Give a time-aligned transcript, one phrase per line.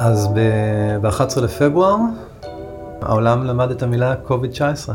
[0.00, 1.96] אז ב-11 לפברואר
[3.02, 4.90] העולם למד את המילה COVID-19,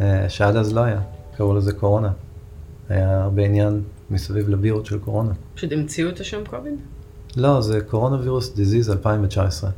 [0.00, 1.00] אה, שעד אז לא היה,
[1.36, 2.12] קראו לזה קורונה.
[2.88, 5.32] היה הרבה עניין מסביב לבירות של קורונה.
[5.54, 6.72] פשוט המציאו את השם קוביד?
[7.36, 9.70] לא, זה קורונה וירוס דיזיז 2019.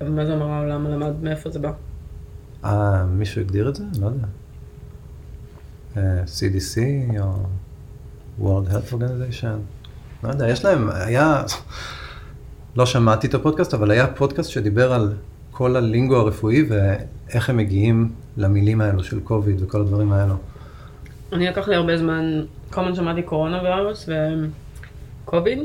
[0.00, 1.72] מה זה אומר העולם למד, מאיפה זה בא?
[2.64, 3.84] אה, מישהו הגדיר את זה?
[4.00, 4.26] לא יודע.
[5.96, 6.78] אה, CDC
[7.20, 7.32] או
[8.40, 9.58] World Health Organization?
[10.22, 11.42] לא יודע, יש להם, היה,
[12.78, 15.12] לא שמעתי את הפודקאסט, אבל היה פודקאסט שדיבר על
[15.50, 20.34] כל הלינגו הרפואי ואיך הם מגיעים למילים האלו של קוביד וכל הדברים האלו.
[21.32, 24.08] אני לקח לי הרבה זמן, כל הזמן שמעתי קורונה וירוס
[25.24, 25.58] וקוביד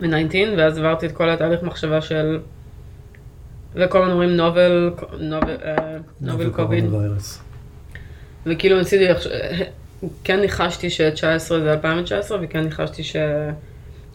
[0.00, 2.38] ו-19, ואז עברתי את כל התהליך מחשבה של,
[3.74, 4.90] וכל הזמן אומרים נובל,
[6.20, 7.42] נובל קוביד, וירוס.
[8.46, 9.04] וכאילו ניסיתי,
[10.24, 13.02] כן ניחשתי ש-19 זה 2019, וכן ניחשתי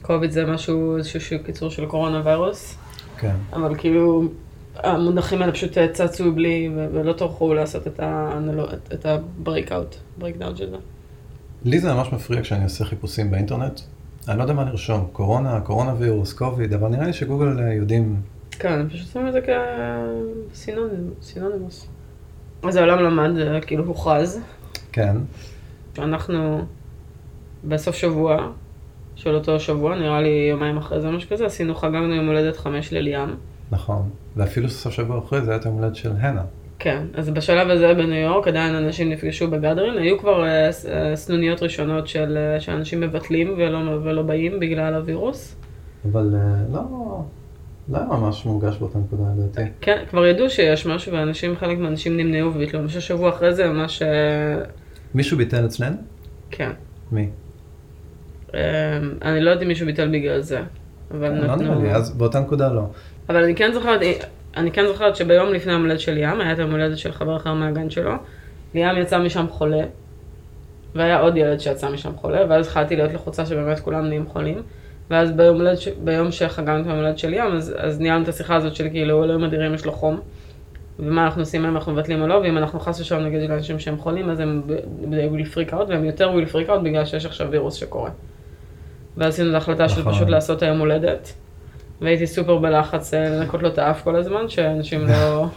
[0.04, 2.78] שקוביד זה משהו, איזשהו קיצור של קורונה וירוס,
[3.18, 3.36] כן.
[3.54, 4.23] אבל כאילו,
[4.76, 8.40] המונחים האלה פשוט צצו בלי, ולא טרחו לעשות את ה-
[8.94, 9.06] את
[10.20, 10.78] breakdown של זה.
[11.66, 13.80] לי זה ממש מפריע כשאני עושה חיפושים באינטרנט.
[14.28, 18.16] אני לא יודע מה לרשום, קורונה, קורונה וירוס, קוביד, אבל נראה לי שגוגל אה, יודעים,
[18.52, 19.40] כן, הם פשוט שמים את זה
[20.52, 21.88] כסינונימוס.
[22.64, 24.40] אז העולם למד, זה כאילו הוכרז.
[24.92, 25.16] כן,
[25.98, 26.62] אנחנו
[27.68, 28.52] בסוף שבוע
[29.16, 32.94] של אותו שבוע, נראה לי יומיים אחרי זה, משהו כזה, עשינו, חגגנו יום הולדת חמש
[32.94, 33.30] לליאם.
[33.72, 34.09] נכון.
[34.36, 36.42] ואפילו סוף שבוע אחרי זה היה את היום הולדת של הנה.
[36.80, 41.64] כן, אז בשלב הזה בניו יורק עדיין אנשים נפגשו בגדרין, היו כבר אה, אה, סנוניות
[41.64, 45.56] ראשונות של אה, שאנשים מבטלים ולא, ולא באים בגלל הווירוס.
[46.11, 46.36] אבל
[46.73, 46.81] לא,
[47.89, 49.72] לא היה ממש מורגש באותה נקודה לדעתי.
[49.81, 53.67] כן, כבר ידעו שיש משהו ואנשים, חלק מהאנשים נמנעו וביטלו, אני חושב שבוע אחרי זה
[53.67, 54.02] ממש,
[55.16, 55.95] מישהו ביטל אצלנו?
[56.52, 56.72] כן.
[57.11, 57.30] מי?
[58.54, 58.59] אמ,
[59.22, 60.62] אני לא יודעת אם מישהו ביטל בגלל זה,
[61.12, 62.82] אבל לא נראה לי, אז באותה נקודה לא.
[63.30, 64.02] אבל אני כן זוכרת,
[64.58, 67.53] אני כן זוכרת שביום לפני המולדת של ליאם, היה את היום הולדת של חבר אחר
[67.53, 68.12] מהגן שלו,
[68.75, 69.84] ליאם יצא משם חולה,
[70.96, 74.62] והיה עוד ילד שיצא משם חולה, ואז התחלתי להיות לחוצה שבאמת כולם נהיים חולים,
[75.09, 75.88] ואז ביום, ש...
[75.88, 79.24] ביום שחגגנו את היום הולדת של ליאם, אז, אז ניהלנו את השיחה הזאת של כאילו,
[79.24, 80.19] אלוהים אדירים יש לו חום,
[81.00, 83.97] ומה אנחנו עושים, אם אנחנו מבטלים או לא, ואם אנחנו חס ושלום נגיד לאנשים שהם
[83.97, 84.62] חולים, אז הם
[85.29, 88.09] will freak out, והם יותר will freak out בגלל שיש עכשיו וירוס שקורה.
[89.18, 90.13] ואז עשינו את ההחלטה של נכון.
[90.13, 91.34] פשוט לעשות היום הולדת.
[92.01, 95.46] והייתי סופר בלחץ אה, לנקות לו את האף כל הזמן, שאנשים לא...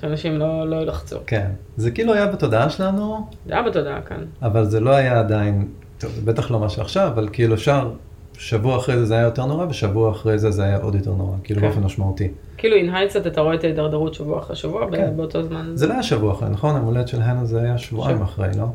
[0.00, 1.16] שאנשים לא, לא ילחצו.
[1.26, 1.50] כן.
[1.76, 4.24] זה כאילו היה בתודעה שלנו, זה היה בתודעה כאן.
[4.42, 5.68] אבל זה לא היה עדיין,
[5.98, 7.90] טוב, בטח לא מה שעכשיו, אבל כאילו אפשר,
[8.38, 11.36] שבוע אחרי זה זה היה יותר נורא, ושבוע אחרי זה זה היה עוד יותר נורא,
[11.44, 11.66] כאילו כן.
[11.66, 12.28] באופן משמעותי.
[12.56, 15.12] כאילו hindsight אתה רואה את ההידרדרות שבוע אחרי שבוע, כן.
[15.16, 15.72] באותו זמן.
[15.74, 16.76] זה לא היה שבוע אחרי, נכון?
[16.76, 18.26] המולדת של הנה זה היה שבועיים שבוע.
[18.26, 18.66] אחרי, לא?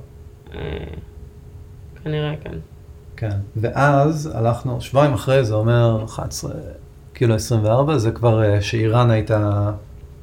[2.02, 2.58] אה, כנראה כן.
[3.16, 3.38] כן.
[3.56, 6.52] ואז הלכנו, שבועיים אחרי זה אומר 11,
[7.14, 9.72] כאילו 24, זה כבר אה, שאיראן הייתה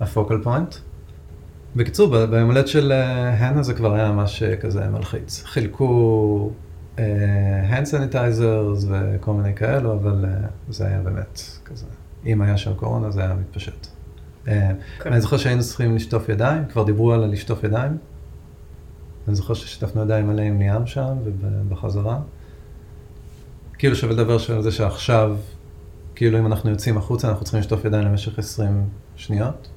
[0.01, 0.75] ה focal point.
[1.77, 2.93] בקיצור, ביום הולדת של
[3.39, 5.43] הנה זה כבר היה ממש אה, כזה מלחיץ.
[5.43, 6.51] חילקו
[7.69, 11.87] hand sanitizers וכל מיני כאלו, אבל אה, זה היה באמת כזה,
[12.27, 13.87] אם היה שם קורונה זה היה מתפשט.
[14.49, 14.71] אה,
[15.03, 15.13] כן.
[15.13, 17.97] אני זוכר שהיינו צריכים לשטוף ידיים, כבר דיברו על לשטוף ידיים.
[19.29, 22.19] אני זוכר ששטפנו ידיים מלא עם ליאם שם ובחזרה.
[23.79, 25.37] כאילו שווה לדבר על זה שעכשיו,
[26.15, 28.85] כאילו אם אנחנו יוצאים החוצה, אנחנו צריכים לשטוף ידיים למשך 20
[29.17, 29.69] שניות.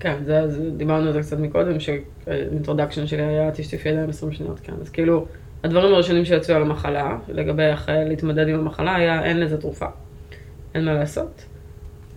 [0.00, 4.32] כן, זה, זה, דיברנו על זה קצת מקודם, שה introduction שלי היה תשטוף ידיים 20
[4.32, 4.72] שניות, כן.
[4.80, 5.26] אז כאילו,
[5.64, 9.86] הדברים הראשונים שיצאו על המחלה, לגבי איך להתמודד עם המחלה, היה אין לזה תרופה.
[10.74, 11.44] אין מה לעשות.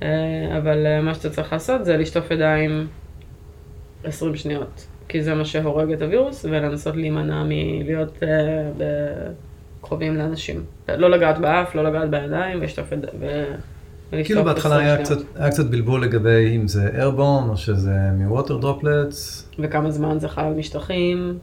[0.02, 2.88] אה, אבל אה, מה שאתה צריך לעשות זה לשטוף ידיים
[4.04, 8.28] 20 שניות, כי זה מה שהורג את הווירוס, ולנסות להימנע מלהיות אה,
[8.78, 9.32] ב-
[9.82, 10.64] קרובים לאנשים.
[10.98, 13.14] לא לגעת באף, לא לגעת בידיים, ולשטוף ידיים.
[14.12, 14.98] ולשטוף כאילו בהתחלה 20 היה.
[14.98, 19.50] קצת, היה קצת בלבול לגבי אם זה איירבורן או שזה מווטר דרופלטס.
[19.60, 21.38] וכמה זמן זה חל על משטחים.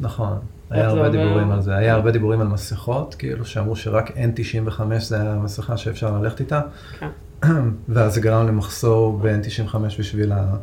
[0.00, 0.38] נכון,
[0.70, 1.08] היה הרבה?
[1.08, 1.76] דיבורים על זה.
[1.76, 6.60] היה הרבה דיבורים על מסכות, כאילו שאמרו שרק N95 זה היה המסכה שאפשר ללכת איתה.
[6.98, 7.08] כן.
[7.88, 10.56] ואז זה גרם למחסור ב-N95 בשביל ה...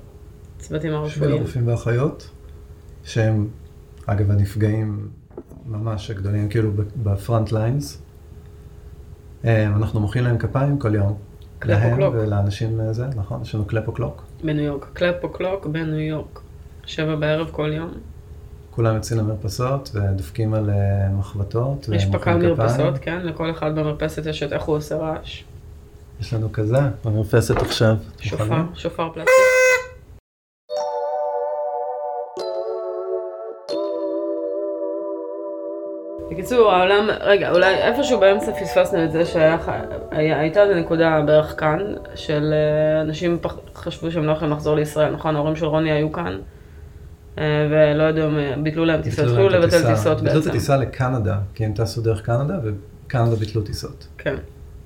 [0.62, 1.38] צוותים בשביל הרפואיים.
[1.38, 2.30] הרופאים והאחיות,
[3.04, 3.48] שהם,
[4.06, 5.08] אגב, הנפגעים
[5.66, 6.72] ממש הגדולים, כאילו
[7.04, 8.02] ב front lines.
[9.46, 11.18] אנחנו מוחאים להם כפיים כל יום.
[11.66, 12.00] להם.
[12.14, 14.24] ולאנשים אה, זה, נכון, יש לנו clap o'clock.
[14.44, 14.90] בניו יורק.
[14.94, 16.40] Clap o'clock בניו יורק.
[16.86, 17.92] שבע בערב כל יום.
[18.72, 21.90] כולם יוצאים למרפסות ודופקים על אה, מחבטות.
[21.94, 22.38] יש פק"ל.
[22.38, 23.20] מרפסות, כן?
[23.24, 25.44] לכל אחד במרפסת יש את איך הוא עושה רעש.
[26.22, 27.96] יש לנו כזה במרפסת עכשיו.
[28.20, 28.62] שופר?
[28.74, 29.61] שופר פלסטיק.
[36.32, 41.80] בקיצור, העולם, רגע, אולי איפשהו באמצע פספסנו את זה שהייתה איזו נקודה בערך כאן,
[42.16, 45.36] של אה, אנשים פח, חשבו שהם לא יכולים לחזור לישראל, נכון?
[45.36, 46.40] ההורים של רוני היו כאן,
[47.38, 50.26] אה, ולא אה, ביטלו להם טיסות, התחילו לבטל טיסות בעצם.
[50.26, 54.08] ביטלו את הטיסה לקנדה, כי הם טסו דרך קנדה, וקנדה ביטלו טיסות.
[54.18, 54.36] כן.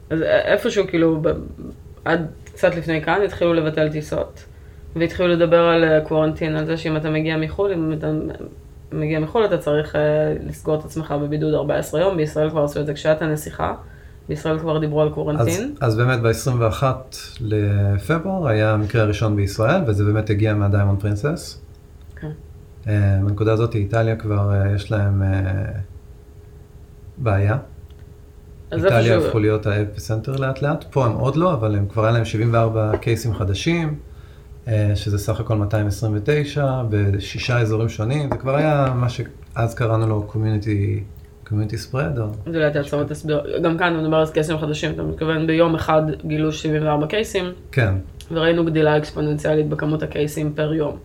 [0.09, 1.21] אז איפשהו, כאילו,
[2.05, 4.45] עד קצת לפני כאן, התחילו לבטל טיסות.
[4.95, 8.07] והתחילו לדבר על quarantine, על זה שאם אתה מגיע מחו"ל, אם אתה
[8.91, 9.97] מגיע מחו"ל, אתה צריך אה,
[10.47, 13.73] לסגור את עצמך בבידוד 14 יום, בישראל כבר עשו את זה כשהייתה נסיכה,
[14.29, 15.75] בישראל כבר דיברו על quarantine.
[15.81, 16.83] אז, אז באמת ב-21
[17.41, 21.61] לפברואר היה המקרה הראשון בישראל, וזה באמת הגיע מה Diamond Princess.
[22.15, 22.31] כן.
[22.83, 22.87] אה,
[23.25, 25.23] בנקודה הזאת איטליה כבר אה, יש להם
[27.17, 27.57] בעיה.
[28.73, 32.11] איטליה הפכו להיות ה epicenter לאט לאט, פה הם עוד לא, אבל הם כבר היה
[32.11, 33.99] להם 74 case ים חדשים.
[34.67, 40.23] אה, שזה סך הכל 229 בשישה אזורים שונים, זה כבר היה מה שאז קראנו לו
[40.27, 41.03] community,
[41.47, 42.19] community spread.
[42.19, 42.25] או...
[42.51, 46.01] זה לא תעצור ותסביר, גם כאן מדובר על case ים חדשים, אתה מתכוון ביום אחד
[46.25, 47.93] גילו 74 case ים, כן.
[48.31, 50.97] וראינו גדילה אקספוננציאלית בכמות ה case ים per יום.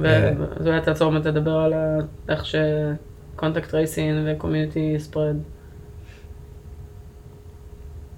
[0.00, 0.34] וזה
[0.66, 1.72] אולי תעצור ותדבר על
[2.28, 5.36] איך ש contact tracing ו community spread.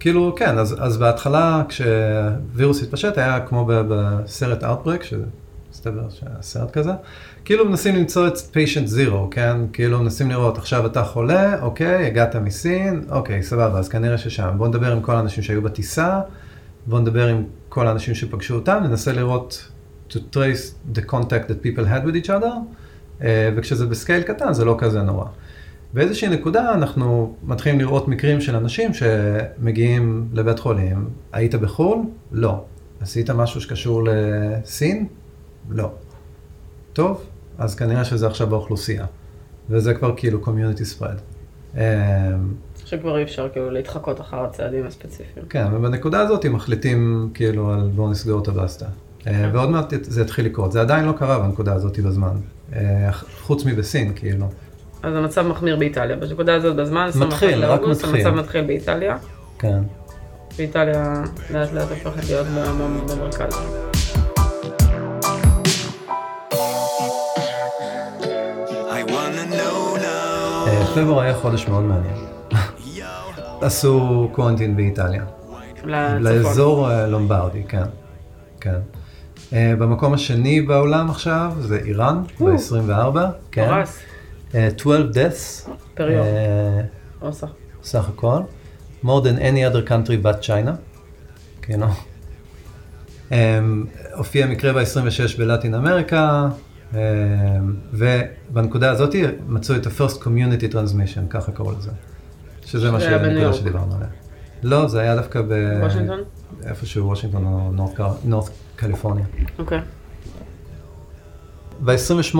[0.00, 6.92] כאילו, כן, אז, אז בהתחלה כשווירוס התפשט היה כמו בסרט Outbreak, שמסתבר שהיה סרט כזה,
[7.44, 9.56] כאילו מנסים למצוא את patient zero, כן?
[9.72, 14.50] כאילו מנסים לראות, עכשיו אתה חולה, אוקיי, הגעת מסין, אוקיי, סבבה, אז כנראה ששם.
[14.56, 16.20] בוא נדבר עם כל האנשים שהיו בטיסה,
[16.86, 19.68] בוא נדבר עם כל האנשים שפגשו אותם, ננסה לראות
[20.10, 22.52] to trace the contact that people had with each other,
[23.22, 25.24] אה, וכשזה בסקייל קטן זה לא כזה נורא.
[25.92, 31.08] באיזושהי נקודה אנחנו מתחילים לראות מקרים של אנשים שמגיעים לבית חולים.
[31.32, 31.98] היית בחו"ל?
[32.32, 32.64] לא.
[33.00, 35.06] עשית משהו שקשור לסין?
[35.70, 35.90] לא.
[36.92, 37.24] טוב,
[37.58, 39.06] אז כנראה שזה עכשיו באוכלוסייה.
[39.70, 41.16] וזה כבר כאילו קומיוניטי ספרד.
[41.74, 41.80] אמ,
[42.84, 45.46] שכבר אי אפשר כאילו להתחקות אחר הצעדים הספציפיים.
[45.48, 48.86] כן, ובנקודה הזאת מחליטים כאילו על בואו נסגור את הבסטה.
[48.86, 48.90] אה,
[49.32, 49.50] כן.
[49.52, 50.72] ועוד מעט זה יתחיל לקרות.
[50.72, 52.36] זה עדיין לא קרה בנקודה הזאת בזמן.
[52.72, 54.46] אה, חוץ מבסין, כאילו.
[55.02, 56.16] אז המצב מחמיר באיטליה.
[56.16, 58.16] בנקודה הזאת בזמן, מתחיל, רק מתחיל.
[58.16, 59.16] המצב מתחיל באיטליה.
[59.58, 59.78] כן.
[60.56, 62.46] ואיטליה לאט לאט הופכת להיות
[63.10, 63.54] במרכז.
[70.66, 72.14] אה, פברואר היה חודש מאוד מעניין.
[73.60, 75.24] עשו קוונטין באיטליה.
[76.20, 77.82] לאזור אה, לומברדי, כן.
[78.60, 78.78] כן.
[79.52, 83.18] אה, במקום השני בעולם עכשיו זה איראן, ב-24.
[83.52, 83.82] כן.
[84.50, 85.70] 12 uh, deaths.
[85.94, 86.26] פר יום.
[87.32, 87.48] סך.
[87.82, 88.40] סך הכל.
[89.04, 90.70] more than any other country but China.
[91.62, 93.34] כן, um,
[94.14, 96.48] הופיע מקרה ב-26 בלטין אמריקה,
[96.92, 96.96] um,
[97.92, 99.14] ובנקודה הזאת
[99.48, 101.90] מצאו את ה-first community transmission, ככה קראו לזה.
[102.64, 104.08] שזה מה שהנקודה שדיברנו עליה.
[104.62, 105.80] לא, זה היה דווקא ב...
[105.82, 106.20] וושינגטון?
[106.66, 107.86] איפשהו וושינגטון או
[108.24, 109.24] נורת קליפורניה.
[109.58, 109.80] אוקיי.
[111.84, 112.36] ב-28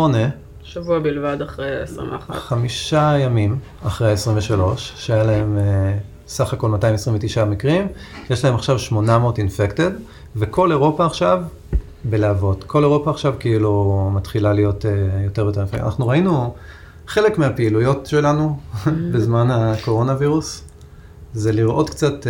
[0.68, 2.34] שבוע בלבד אחרי 21.
[2.34, 7.88] חמישה ימים אחרי 23, שהיה להם uh, סך הכל 229 מקרים,
[8.30, 9.90] יש להם עכשיו 800 אינפקטד,
[10.36, 11.42] וכל אירופה עכשיו
[12.04, 12.64] בלהבות.
[12.64, 14.88] כל אירופה עכשיו כאילו מתחילה להיות uh,
[15.24, 15.84] יותר ויותר אינפקטד.
[15.84, 16.54] אנחנו ראינו
[17.06, 18.58] חלק מהפעילויות שלנו
[19.12, 20.64] בזמן הקורונה וירוס,
[21.34, 22.26] זה לראות קצת, uh,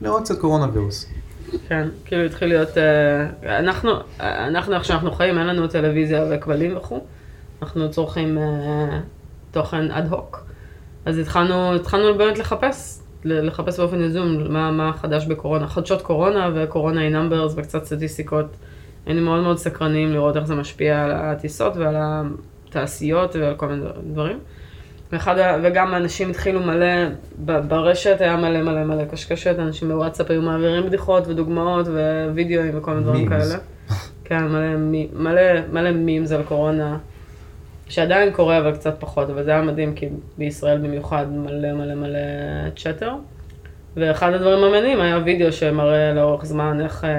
[0.00, 1.06] לראות קצת קורונה וירוס.
[1.68, 7.04] כן, כאילו התחיל להיות, אה, אנחנו, אנחנו איך שאנחנו חיים, אין לנו טלוויזיה וכבלים וכו',
[7.62, 9.00] אנחנו צורכים אה,
[9.50, 10.46] תוכן אד הוק.
[11.04, 17.00] אז התחלנו, התחלנו באמת לחפש, לחפש באופן יזום מה, מה חדש בקורונה, חדשות קורונה וקורונה
[17.00, 18.46] עם נאמברס וקצת סטטיסטיקות.
[19.06, 21.96] היינו מאוד מאוד סקרניים לראות איך זה משפיע על הטיסות ועל
[22.68, 24.38] התעשיות ועל כל מיני דברים.
[25.12, 27.08] ואחד, וגם אנשים התחילו מלא,
[27.38, 31.86] ברשת היה מלא מלא מלא קשקשת, אנשים בוואטסאפ היו מעבירים בדיחות ודוגמאות
[32.32, 33.56] ווידאוים וכל מיני דברים כאלה.
[34.24, 34.76] כן, מלא,
[35.12, 36.98] מלא, מלא מימס על קורונה,
[37.88, 40.08] שעדיין קורה אבל קצת פחות, אבל זה היה מדהים כי
[40.38, 42.18] בישראל במיוחד מלא מלא מלא
[42.76, 43.12] צ'טר.
[43.96, 47.10] ואחד הדברים המעניינים היה וידאו שמראה לאורך זמן איך אה,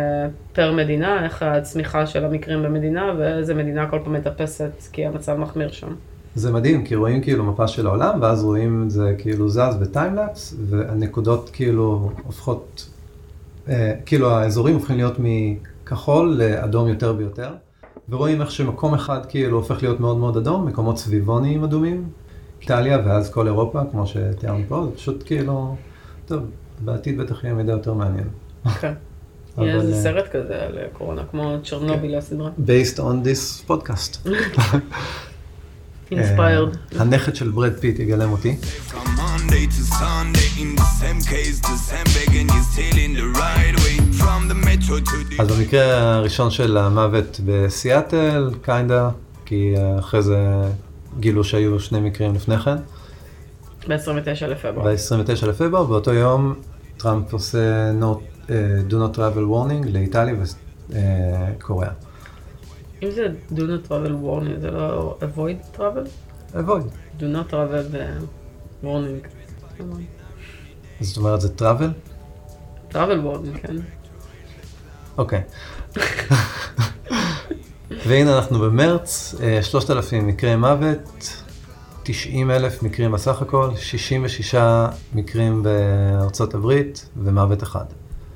[0.53, 5.71] פר מדינה, איך הצמיחה של המקרים במדינה ואיזה מדינה כל פעם מטפסת כי המצב מחמיר
[5.71, 5.93] שם.
[6.37, 10.55] זה מדהים, כי רואים כאילו מפה של העולם, ואז רואים את זה כאילו זז בטיימלפס,
[10.69, 12.89] והנקודות כאילו הופכות,
[13.69, 17.49] אה, כאילו האזורים הופכים להיות מכחול לאדום יותר ויותר,
[18.09, 22.09] ורואים איך שמקום אחד כאילו הופך להיות מאוד מאוד אדום, מקומות סביבוניים אדומים,
[22.61, 25.75] איטליה ואז כל אירופה, כמו שתיארנו פה, זה פשוט כאילו,
[26.25, 26.43] טוב,
[26.85, 28.27] בעתיד בטח יהיה מידע יותר מעניין.
[28.81, 28.93] כן.
[29.57, 32.17] יהיה איזה אה, סרט כזה על קורונה, כמו צ'רנוביל כן.
[32.17, 32.49] הסדרה.
[32.65, 34.27] Based on this podcast.
[36.11, 36.69] Inspired.
[36.69, 38.55] אה, הנכד של ברד פיט יגלם אותי.
[45.39, 49.09] אז במקרה הראשון של המוות בסיאטל, kinda,
[49.45, 50.37] כי אה, אחרי זה
[51.19, 52.75] גילו שהיו שני מקרים לפני כן.
[53.87, 54.85] ב-29 לפברואר.
[54.85, 56.53] ב-29 לפברואר, באותו יום
[56.97, 58.15] טראמפ עושה no,
[58.47, 58.49] uh,
[58.89, 60.35] do not travel warning לאיטליה
[60.89, 61.91] וקוריאה.
[63.03, 66.07] אם זה do not travel warning, זה לא avoid travel?
[66.59, 66.81] אבוי.
[67.19, 69.27] do not travel uh, warning.
[71.01, 72.11] זאת אומרת זה travel?
[72.91, 73.75] travel warning, כן.
[75.17, 75.41] אוקיי.
[78.07, 81.43] והנה אנחנו במרץ, אה, 3,000 מקרי מוות,
[82.03, 84.55] 90 אלף מקרים בסך הכל, 66
[85.13, 87.85] מקרים בארצות הברית ומוות אחד.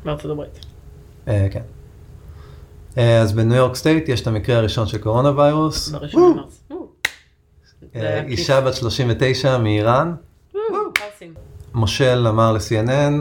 [0.06, 0.66] בארצות הברית.
[1.28, 1.62] אה, כן.
[2.98, 5.90] אה, אז בניו יורק סטייט יש את המקרה הראשון של קורונה ויירוס.
[5.90, 6.44] בראשון
[7.96, 10.14] אה, אישה בת 39 מאיראן.
[11.74, 13.14] מושל אמר ל-CNN,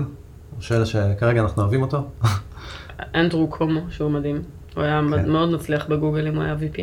[0.57, 2.09] מושל שכרגע אנחנו אוהבים אותו.
[3.15, 4.43] אנדרו קומו, שהוא מדהים.
[4.75, 5.31] הוא היה כן.
[5.31, 6.81] מאוד מצליח בגוגל אם הוא היה VP.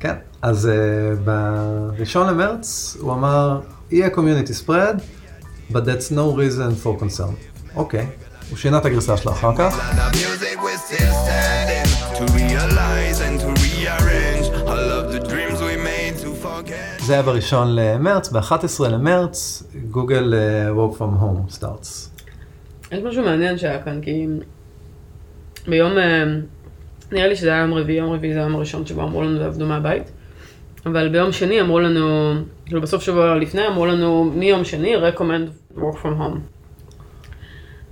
[0.00, 3.60] כן, אז uh, בראשון למרץ הוא אמר,
[3.90, 5.00] יהיה community spread,
[5.72, 7.34] but that's no reason for concern.
[7.74, 8.06] אוקיי,
[8.50, 9.94] הוא שינה את הגרסה שלו אחר כך.
[12.20, 17.02] To realize and to rearrange all of the dreams we made to forget.
[17.02, 22.08] זה היה בראשון למרץ, ב-11 למרץ, גוגל uh, work from home starts.
[22.92, 24.26] יש משהו מעניין שהיה כאן, כי
[25.68, 26.24] ביום, אה,
[27.12, 29.66] נראה לי שזה היה יום רביעי, יום רביעי זה היום הראשון שבו אמרו לנו לעבדו
[29.66, 30.10] מהבית,
[30.86, 32.34] אבל ביום שני אמרו לנו,
[32.66, 36.38] כאילו בסוף שבוע לפני אמרו לנו, מיום שני recommend work from home.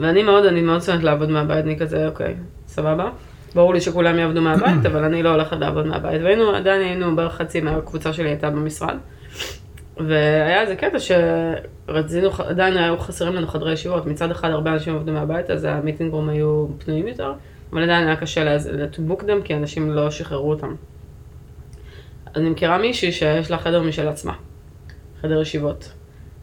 [0.00, 2.35] ואני מאוד, אני מאוד שונאת לעבוד מהבית, אני כזה, אוקיי,
[2.66, 3.11] סבבה.
[3.55, 6.23] ברור לי שכולם יעבדו מהבית, אבל אני לא הולכת לעבוד מהבית.
[6.23, 8.97] והיינו, עדיין היינו, בערך חצי מהקבוצה שלי הייתה במשרד.
[9.97, 14.07] והיה איזה קטע שרצינו, עדיין היו חסרים לנו חדרי ישיבות.
[14.07, 17.33] מצד אחד הרבה אנשים עבדו מהבית, אז המיטינג רום היו פנויים יותר,
[17.73, 20.75] אבל עדיין היה קשה לטובוק דם, כי אנשים לא שחררו אותם.
[22.37, 24.33] אני מכירה מישהי שיש לה חדר משל עצמה,
[25.23, 25.93] חדר ישיבות.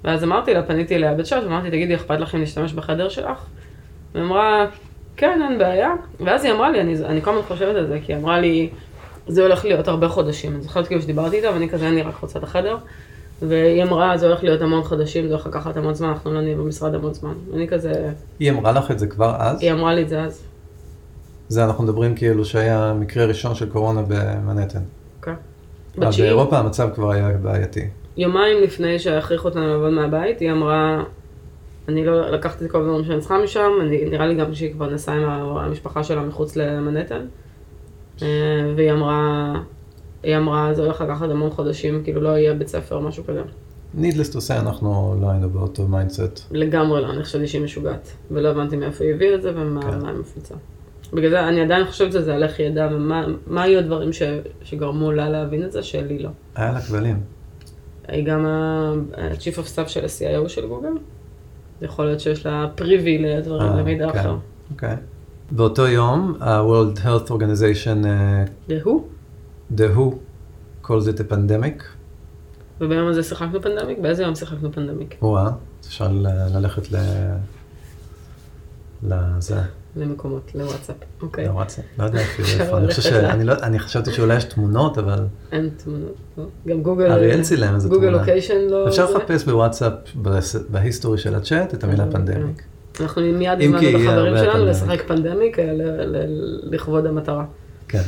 [0.03, 3.45] ואז אמרתי לה, פניתי אליה בצ'אט, ואמרתי, תגידי, אכפת לך אם להשתמש בחדר שלך?
[4.13, 4.65] והיא אמרה,
[5.17, 5.89] כן, אין בעיה.
[6.19, 8.69] ואז היא אמרה לי, אני, אני כל הזמן חושבת על זה, כי היא אמרה לי,
[9.27, 10.53] זה הולך להיות הרבה חודשים.
[10.55, 12.77] אני זוכרת כאילו שדיברתי איתה, ואני כזה, אני רק רוצה את החדר.
[13.41, 16.55] והיא אמרה, זה הולך להיות המון חודשים, זה הולך לקחת המון זמן, אנחנו לא נהיה
[16.57, 17.33] במשרד המון זמן.
[17.51, 19.61] ואני כזה, היא אמרה לך את זה כבר אז?
[19.61, 20.43] היא אמרה לי את זה אז.
[21.49, 24.79] זה אנחנו מדברים כאילו שהיה מקרה ראשון של קורונה במנהטן.
[25.19, 25.33] אוקיי.
[25.97, 27.87] אבל בתשיעי- באירופה המצב כבר היה בעייתי.
[28.17, 31.03] יומיים לפני שהכריחו אותנו לעבוד מהבית, היא אמרה,
[31.87, 34.89] אני לא לקחתי את כל הדברים שאני צריכה משם, אני, נראה לי גם שהיא כבר
[34.89, 37.25] נסעה עם המשפחה שלה מחוץ למנהטן.
[38.21, 38.27] אה,
[38.75, 39.53] והיא אמרה,
[40.23, 43.41] היא אמרה, זה הולך לקחת המון חודשים, כאילו לא יהיה בית ספר משהו כזה.
[43.97, 46.39] Needless to say, אנחנו לא היינו באותו mindset.
[46.51, 48.11] לגמרי לא, אני חשבתי שהיא משוגעת.
[48.31, 50.05] ולא הבנתי מאיפה היא הביאה את זה ומה כן.
[50.05, 50.55] היא מפיצה.
[51.13, 54.21] בגלל זה אני עדיין חושבת שזה על איך היא ידעה, ומה מה היו הדברים ש,
[54.63, 56.29] שגרמו לה להבין את זה, שלי לא.
[56.55, 57.19] היה לה כבלים.
[58.07, 60.93] היא גם ה-Chief of Staff של ה-CIO של גוגל.
[61.81, 64.19] יכול להיות שיש לה privy לדברים, אה, למידע כן.
[64.19, 64.37] אחר.
[64.71, 64.95] אוקיי.
[65.51, 69.07] באותו יום, ה-World Health Organization, אה, והוא,
[69.77, 70.15] The Who,
[70.85, 71.83] calls it a pandemic.
[72.81, 73.99] וביום הזה שיחקנו פנדמיק?
[73.99, 75.15] באיזה יום שיחקנו פנדמיק?
[75.21, 75.49] וואה,
[75.87, 76.11] אפשר
[76.53, 76.95] ללכת ל...
[79.03, 79.61] לזה,
[79.95, 80.95] למקומות, לוואטסאפ.
[81.21, 81.47] אוקיי.
[81.47, 85.25] לוואטסאפ, לא יודע אפילו איפה, אני חושב שאני לא, אני חשבתי שאולי יש תמונות, אבל
[85.51, 86.15] אין תמונות.
[86.37, 86.45] לא?
[86.67, 87.11] גם גוגל...
[87.11, 88.17] אריאל צילם איזה גוגל תמונה.
[88.17, 88.87] לוקיישן לא...
[88.87, 89.11] אפשר?
[89.11, 89.93] לחפש בוואטסאפ
[90.69, 92.63] בהיסטורי של הצ'אט את המילה אה, פנדמיק.
[93.01, 94.65] אנחנו מיד הזמנו את החברים שלנו.
[94.65, 95.71] לשחק פנדמיק אה,
[96.63, 97.45] לכבוד המטרה.
[97.87, 98.01] כן.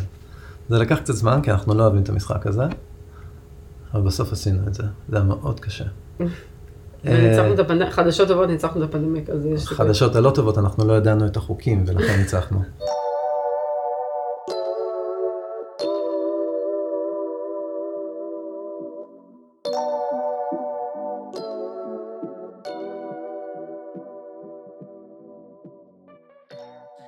[0.70, 2.64] זה לקח קצת זמן, כי אנחנו לא אוהבים את המשחק הזה,
[3.94, 4.84] אבל בסוף עשינו את זה.
[5.10, 5.86] זה היה מאוד קשה.
[7.10, 9.64] וניצחנו את הפנדמיק, חדשות טובות ניצחנו את הפנדמיק, אז יש.
[9.72, 12.60] החדשות הלא טובות, אנחנו לא ידענו את החוקים, ולכן ניצחנו.